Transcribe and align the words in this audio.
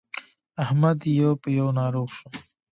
احمد 0.63 0.97
يو 1.19 1.31
په 1.41 1.47
يو 1.57 1.67
ناروغ 1.79 2.09
شو. 2.17 2.27